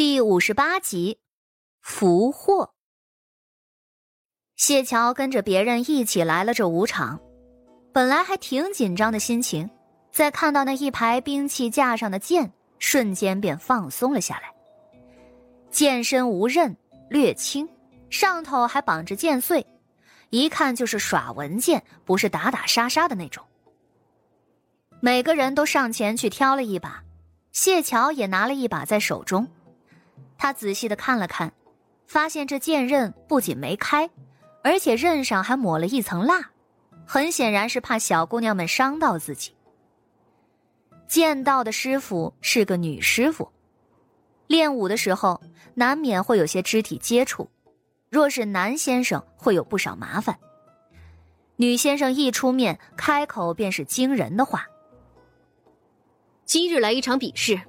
[0.00, 1.18] 第五十八集，
[1.82, 2.72] 福祸。
[4.56, 7.20] 谢桥跟着别人一起来了这武场，
[7.92, 9.68] 本来还挺紧张的心情，
[10.10, 14.50] 在看到那一排兵器架上的剑，瞬间便放松了下来。
[15.70, 16.74] 剑身无刃，
[17.10, 17.68] 略轻，
[18.08, 19.66] 上头还绑着剑穗，
[20.30, 23.44] 一看就是耍文剑，不是打打杀杀的那种。
[25.00, 27.04] 每个人都上前去挑了一把，
[27.52, 29.46] 谢桥也拿了一把在手中。
[30.40, 31.52] 他仔细的看了看，
[32.06, 34.08] 发现这剑刃不仅没开，
[34.64, 36.50] 而且刃上还抹了一层蜡，
[37.06, 39.54] 很显然是怕小姑娘们伤到自己。
[41.06, 43.52] 剑道的师傅是个女师傅，
[44.46, 45.38] 练武的时候
[45.74, 47.50] 难免会有些肢体接触，
[48.08, 50.38] 若是男先生会有不少麻烦。
[51.56, 54.66] 女先生一出面，开口便是惊人的话
[56.46, 57.60] ：“今日来一场比试，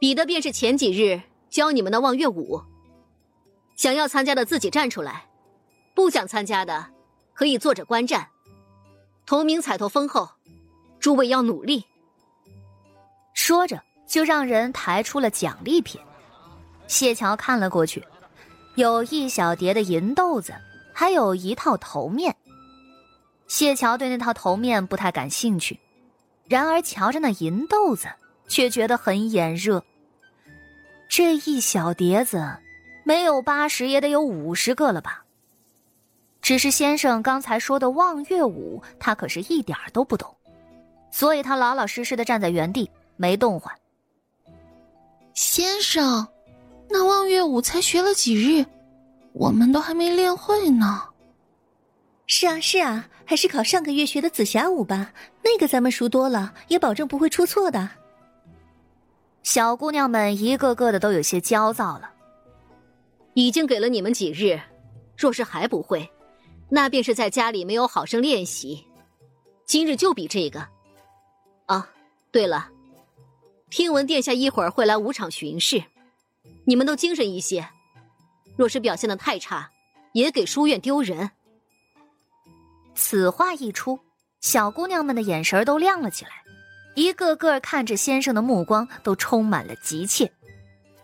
[0.00, 1.22] 比的便是前几日。”
[1.54, 2.60] 教你们的望月舞，
[3.76, 5.24] 想要参加的自己站出来，
[5.94, 6.84] 不想参加的
[7.32, 8.26] 可以坐着观战。
[9.24, 10.28] 同名彩头丰厚，
[10.98, 11.84] 诸位要努力。
[13.34, 16.00] 说着，就让人抬出了奖励品。
[16.88, 18.04] 谢桥看了过去，
[18.74, 20.52] 有一小碟的银豆子，
[20.92, 22.34] 还有一套头面。
[23.46, 25.78] 谢桥对那套头面不太感兴趣，
[26.48, 28.08] 然而瞧着那银豆子，
[28.48, 29.84] 却觉得很眼热。
[31.16, 32.44] 这一小碟子，
[33.04, 35.22] 没有八十也得有五十个了吧？
[36.42, 40.34] 只是先生刚才说的望月舞，他可是一点都不懂，
[41.12, 43.72] 所以他老老实实的站在原地，没动换。
[45.34, 46.26] 先生，
[46.90, 48.66] 那望月舞才学了几日，
[49.34, 51.00] 我们都还没练会呢。
[52.26, 55.12] 是啊，是啊，还是考上个月学的紫霞舞吧，
[55.44, 57.88] 那个咱们熟多了，也保证不会出错的。
[59.44, 62.10] 小姑娘们一个个的都有些焦躁了。
[63.34, 64.58] 已经给了你们几日，
[65.16, 66.10] 若是还不会，
[66.70, 68.84] 那便是在家里没有好生练习。
[69.66, 70.66] 今日就比这个。
[71.66, 71.88] 啊，
[72.30, 72.70] 对了，
[73.70, 75.82] 听闻殿下一会儿会来武场巡视，
[76.64, 77.68] 你们都精神一些。
[78.56, 79.70] 若是表现的太差，
[80.12, 81.30] 也给书院丢人。
[82.94, 83.98] 此话一出，
[84.40, 86.43] 小姑娘们的眼神都亮了起来。
[86.94, 90.32] 一个个看着先生的目光都充满了急切。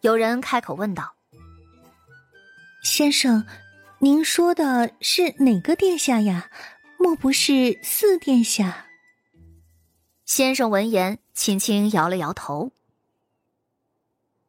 [0.00, 1.14] 有人开口问道
[2.82, 3.44] ：“先生，
[3.98, 6.50] 您说的是哪个殿下呀？
[6.98, 8.86] 莫不是四殿下？”
[10.24, 12.72] 先生闻言，轻轻摇了摇头：“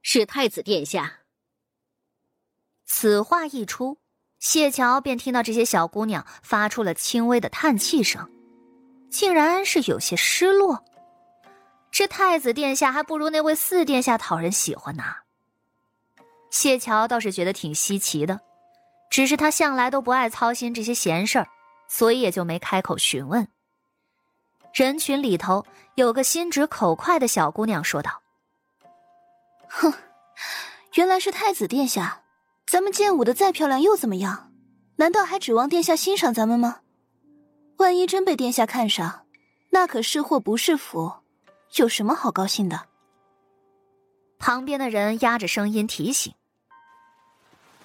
[0.01, 1.19] 是太子殿下。”
[2.85, 3.97] 此话一出，
[4.39, 8.29] 谢桥便听到这些小姑娘发出了轻微的叹气声，
[9.09, 10.85] 竟然是有些失落。
[11.93, 15.03] 这太子殿下还不如那位四殿下讨人喜欢呢。
[16.49, 18.41] 谢桥倒是觉得挺稀奇的，
[19.11, 21.47] 只是他向来都不爱操心这些闲事儿，
[21.87, 23.47] 所以也就没开口询问。
[24.73, 28.23] 人群里头有个心直口快的小姑娘说道
[29.69, 29.93] ：“哼，
[30.95, 32.23] 原来是太子殿下，
[32.65, 34.51] 咱们剑舞的再漂亮又怎么样？
[34.95, 36.79] 难道还指望殿下欣赏咱们吗？
[37.77, 39.27] 万一真被殿下看上，
[39.69, 41.13] 那可是祸不是福。”
[41.75, 42.88] 有什么好高兴的？
[44.38, 46.34] 旁边的人压着声音提醒：“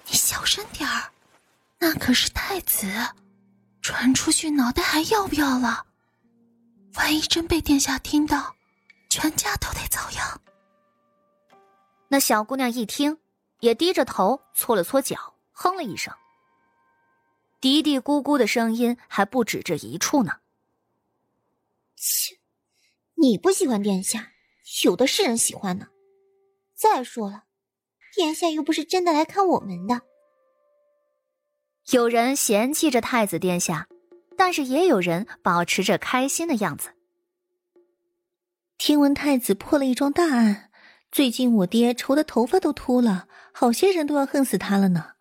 [0.05, 1.09] 你小声点儿，
[1.79, 2.87] 那可是太子，
[3.81, 5.85] 传出去脑袋还要不要了？
[6.95, 8.53] 万一真被殿下听到，
[9.09, 10.41] 全家都得遭殃。”
[12.09, 13.17] 那小姑娘一听，
[13.59, 16.13] 也低着头搓了搓脚，哼了一声。
[17.59, 20.38] 嘀嘀咕咕的声音还不止这一处呢。
[23.19, 23.27] 切。
[23.27, 24.31] 你不喜欢殿下，
[24.85, 25.87] 有的是人喜欢呢。
[26.75, 27.43] 再说了，
[28.15, 30.01] 殿下又不是真的来看我们的。
[31.91, 33.87] 有人嫌弃着太子殿下，
[34.37, 36.89] 但是也有人保持着开心的样子。
[38.77, 40.71] 听闻太子破了一桩大案，
[41.11, 45.13] 最近我爹愁的头发都秃了，好些人都要恨死他了呢。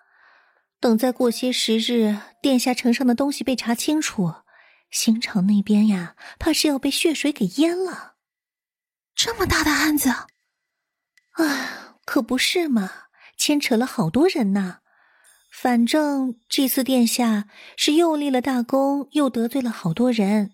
[0.78, 4.32] 等再过些时日，殿下呈上的东西被查清楚。
[4.90, 8.14] 新城那边呀，怕是要被血水给淹了。
[9.14, 12.90] 这么大的案子，啊，可不是嘛，
[13.36, 14.78] 牵扯了好多人呐。
[15.50, 20.52] 反正这次殿下是又立了大功，又得罪了好多人。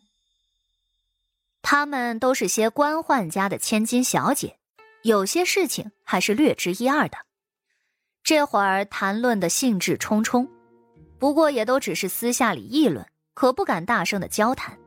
[1.60, 4.58] 他们都是些官宦家的千金小姐，
[5.02, 7.18] 有些事情还是略知一二的。
[8.22, 10.48] 这会儿谈论的兴致冲冲，
[11.18, 13.06] 不过也都只是私下里议论。
[13.34, 14.78] 可不敢大声的交谈，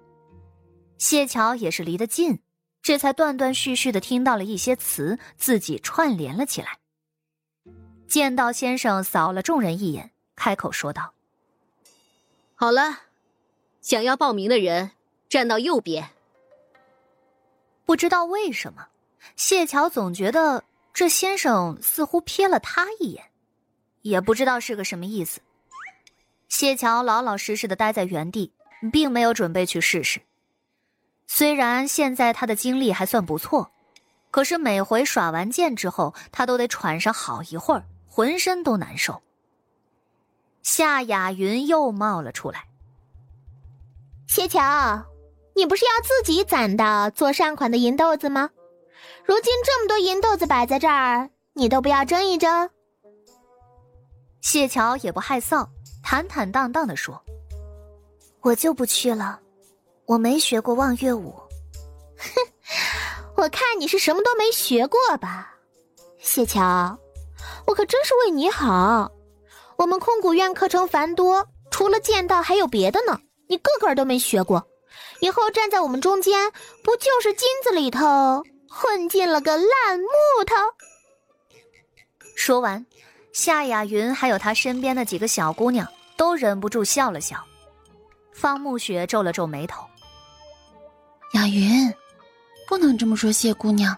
[0.98, 2.40] 谢桥也是离得近，
[2.82, 6.80] 这才断断续续的听到了一些词，自己串联了起来。
[8.08, 11.14] 剑道先生扫了众人一眼，开口说道
[12.56, 13.02] ：“好了，
[13.82, 14.92] 想要报名的人
[15.28, 16.10] 站到右边。”
[17.84, 18.88] 不知道为什么，
[19.36, 20.64] 谢桥总觉得
[20.94, 23.26] 这先生似乎瞥了他一眼，
[24.04, 25.42] 也不知道是个什么意思。
[26.48, 28.54] 谢桥老老实实的待在原地，
[28.92, 30.22] 并没有准备去试试。
[31.28, 33.72] 虽然现在他的精力还算不错，
[34.32, 39.22] 可是每回耍完剑之后，他都得喘上好一会儿，浑身都难受。
[40.64, 42.66] 夏雅云又冒了出来
[44.28, 45.06] ：“谢桥，
[45.56, 48.50] 你不是要自己攒的做善款的银豆子吗？
[49.26, 52.70] 如今这么多银豆子摆在这儿，你都不要争一争？”
[54.42, 55.68] 谢桥也不害臊。
[56.10, 57.22] 坦坦荡荡的说
[58.40, 59.38] ：“我就不去了，
[60.06, 61.36] 我没学过望月舞。
[62.18, 62.30] 哼，
[63.36, 65.54] 我看你是什么都没学过吧，
[66.18, 66.98] 谢桥，
[67.66, 69.12] 我可真是为你好。
[69.76, 73.20] 我们空谷院课程繁多，除了剑道还有别的呢，
[73.50, 74.66] 你个个都没学过，
[75.20, 76.54] 以后站在我们中间，
[76.86, 80.56] 不就是金子里头混进了个烂木头？”
[82.34, 82.86] 说完，
[83.34, 85.86] 夏雅云还有她身边的几个小姑娘。
[86.18, 87.42] 都忍不住笑了笑，
[88.34, 89.86] 方慕雪皱了皱眉头。
[91.34, 91.94] 雅云，
[92.68, 93.96] 不能这么说谢姑娘，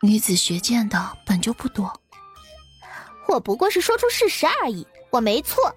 [0.00, 1.92] 女子学剑的本就不多。
[3.26, 5.74] 我不过是说出事实而已，我没错。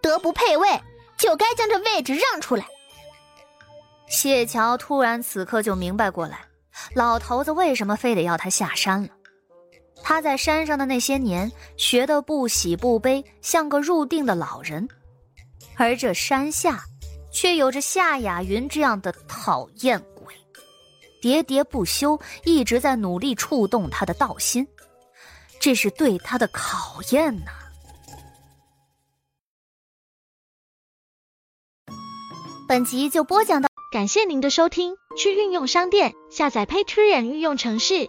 [0.00, 0.68] 德不配位，
[1.16, 2.66] 就该将这位置让出来。
[4.06, 6.46] 谢桥突然此刻就明白过来，
[6.94, 9.08] 老头子为什么非得要他下山了。
[10.08, 14.88] 他在山上的那些年，学的不喜不悲，像个入定的老人，
[15.76, 16.82] 而这山下，
[17.30, 20.34] 却有着夏雅云这样的讨厌鬼，
[21.20, 24.66] 喋喋不休，一直在努力触动他的道心，
[25.60, 27.52] 这是对他的考验呐。
[32.66, 38.08] 本集就播讲到，感谢您的收听，去运用商店下载 Patreon 运用城市。